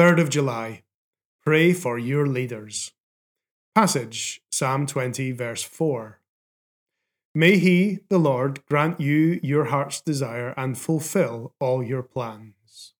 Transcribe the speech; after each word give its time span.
3rd 0.00 0.18
of 0.18 0.30
July. 0.30 0.82
Pray 1.44 1.74
for 1.74 1.98
your 1.98 2.26
leaders. 2.26 2.92
Passage 3.74 4.40
Psalm 4.50 4.86
20, 4.86 5.30
verse 5.32 5.62
4. 5.62 6.20
May 7.34 7.58
He, 7.58 7.98
the 8.08 8.16
Lord, 8.16 8.64
grant 8.64 8.98
you 8.98 9.38
your 9.42 9.66
heart's 9.66 10.00
desire 10.00 10.54
and 10.56 10.78
fulfill 10.78 11.54
all 11.60 11.82
your 11.82 12.02
plans. 12.02 12.94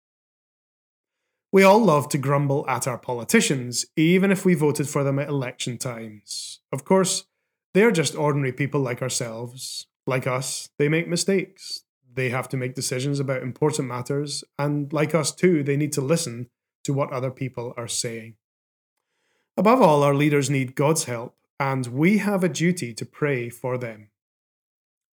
We 1.51 1.63
all 1.63 1.83
love 1.83 2.11
to 2.11 2.19
grumble 2.19 2.69
at 2.69 2.87
our 2.87 2.99
politicians, 2.99 3.87
even 3.97 4.31
if 4.31 4.45
we 4.45 4.53
voted 4.53 4.87
for 4.87 5.03
them 5.03 5.19
at 5.19 5.31
election 5.31 5.79
times. 5.79 6.61
Of 6.71 6.85
course, 6.85 7.25
they're 7.73 7.93
just 7.93 8.15
ordinary 8.15 8.53
people 8.53 8.83
like 8.83 9.01
ourselves. 9.01 9.87
Like 10.07 10.27
us, 10.27 10.69
they 10.79 10.91
make 10.91 11.09
mistakes. 11.09 11.83
They 12.13 12.29
have 12.29 12.51
to 12.51 12.59
make 12.59 12.75
decisions 12.75 13.21
about 13.21 13.43
important 13.43 13.89
matters, 13.89 14.45
and 14.59 14.93
like 14.93 15.15
us 15.15 15.35
too, 15.35 15.63
they 15.63 15.79
need 15.79 15.95
to 15.95 16.03
listen 16.03 16.51
to 16.85 16.93
what 16.93 17.13
other 17.13 17.31
people 17.31 17.75
are 17.77 17.89
saying. 17.89 18.35
Above 19.57 19.83
all, 19.83 20.03
our 20.03 20.15
leaders 20.15 20.49
need 20.49 20.75
God's 20.75 21.05
help, 21.05 21.37
and 21.59 21.87
we 21.89 22.19
have 22.19 22.43
a 22.43 22.49
duty 22.49 22.95
to 22.95 23.05
pray 23.05 23.51
for 23.51 23.77
them. 23.77 24.09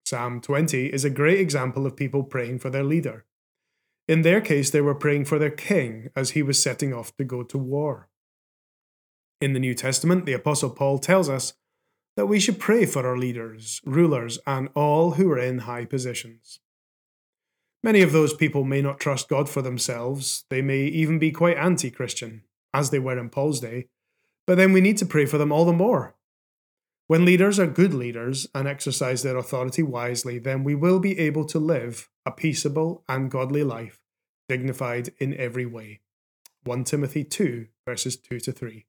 Psalm 0.05 0.39
20 0.39 0.87
is 0.87 1.03
a 1.03 1.09
great 1.09 1.39
example 1.39 1.85
of 1.85 1.97
people 1.97 2.23
praying 2.23 2.59
for 2.59 2.69
their 2.69 2.83
leader. 2.83 3.25
In 4.07 4.21
their 4.21 4.39
case, 4.39 4.69
they 4.69 4.79
were 4.79 4.95
praying 4.95 5.25
for 5.25 5.37
their 5.37 5.51
king 5.51 6.09
as 6.15 6.29
he 6.29 6.41
was 6.41 6.63
setting 6.63 6.93
off 6.93 7.15
to 7.17 7.25
go 7.25 7.43
to 7.43 7.57
war. 7.57 8.07
In 9.41 9.51
the 9.51 9.59
New 9.59 9.73
Testament, 9.73 10.25
the 10.25 10.33
Apostle 10.33 10.69
Paul 10.69 10.97
tells 10.97 11.27
us 11.29 11.53
that 12.15 12.27
we 12.27 12.39
should 12.39 12.59
pray 12.59 12.85
for 12.85 13.05
our 13.05 13.17
leaders, 13.17 13.81
rulers, 13.85 14.39
and 14.47 14.69
all 14.73 15.11
who 15.11 15.29
are 15.31 15.37
in 15.37 15.59
high 15.59 15.85
positions. 15.85 16.59
Many 17.87 18.01
of 18.01 18.11
those 18.11 18.33
people 18.33 18.65
may 18.65 18.81
not 18.81 18.99
trust 18.99 19.29
God 19.29 19.47
for 19.47 19.61
themselves, 19.61 20.43
they 20.49 20.61
may 20.61 20.79
even 20.79 21.19
be 21.19 21.31
quite 21.31 21.55
anti 21.55 21.89
Christian, 21.89 22.43
as 22.73 22.89
they 22.89 22.99
were 22.99 23.17
in 23.17 23.29
Paul's 23.29 23.61
day, 23.61 23.87
but 24.45 24.57
then 24.57 24.73
we 24.73 24.81
need 24.81 24.97
to 24.97 25.05
pray 25.05 25.25
for 25.25 25.37
them 25.37 25.53
all 25.53 25.63
the 25.63 25.71
more. 25.71 26.13
When 27.07 27.23
leaders 27.23 27.59
are 27.59 27.65
good 27.65 27.93
leaders 27.93 28.45
and 28.53 28.67
exercise 28.67 29.23
their 29.23 29.37
authority 29.37 29.83
wisely, 29.83 30.37
then 30.37 30.65
we 30.65 30.75
will 30.75 30.99
be 30.99 31.17
able 31.17 31.45
to 31.45 31.59
live 31.59 32.09
a 32.25 32.31
peaceable 32.31 33.05
and 33.07 33.31
godly 33.31 33.63
life, 33.63 34.01
dignified 34.49 35.13
in 35.17 35.33
every 35.35 35.65
way. 35.65 36.01
1 36.65 36.83
Timothy 36.83 37.23
2, 37.23 37.67
verses 37.85 38.17
2 38.17 38.41
to 38.41 38.51
3. 38.51 38.85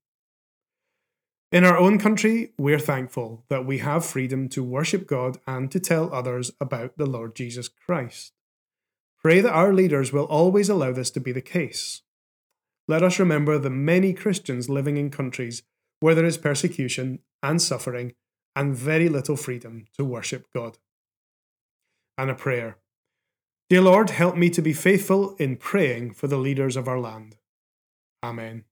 In 1.52 1.64
our 1.64 1.78
own 1.78 2.00
country, 2.00 2.50
we're 2.58 2.80
thankful 2.80 3.44
that 3.48 3.64
we 3.64 3.78
have 3.78 4.04
freedom 4.04 4.48
to 4.48 4.64
worship 4.64 5.06
God 5.06 5.38
and 5.46 5.70
to 5.70 5.78
tell 5.78 6.12
others 6.12 6.50
about 6.60 6.98
the 6.98 7.06
Lord 7.06 7.36
Jesus 7.36 7.68
Christ. 7.68 8.32
Pray 9.22 9.40
that 9.40 9.52
our 9.52 9.72
leaders 9.72 10.12
will 10.12 10.24
always 10.24 10.68
allow 10.68 10.92
this 10.92 11.10
to 11.10 11.20
be 11.20 11.32
the 11.32 11.40
case. 11.40 12.02
Let 12.86 13.02
us 13.02 13.18
remember 13.18 13.58
the 13.58 13.70
many 13.70 14.12
Christians 14.12 14.68
living 14.68 14.96
in 14.96 15.10
countries 15.10 15.62
where 16.00 16.14
there 16.14 16.24
is 16.24 16.38
persecution 16.38 17.18
and 17.42 17.60
suffering 17.60 18.14
and 18.54 18.74
very 18.74 19.08
little 19.08 19.36
freedom 19.36 19.86
to 19.96 20.04
worship 20.04 20.46
God. 20.54 20.78
And 22.16 22.30
a 22.30 22.34
prayer 22.34 22.78
Dear 23.68 23.82
Lord, 23.82 24.10
help 24.10 24.34
me 24.34 24.48
to 24.50 24.62
be 24.62 24.72
faithful 24.72 25.36
in 25.36 25.56
praying 25.56 26.14
for 26.14 26.26
the 26.26 26.38
leaders 26.38 26.74
of 26.74 26.88
our 26.88 26.98
land. 26.98 27.36
Amen. 28.22 28.64